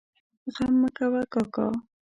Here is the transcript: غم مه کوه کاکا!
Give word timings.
غم 0.53 0.73
مه 0.81 0.89
کوه 0.97 1.21
کاکا! 1.33 1.67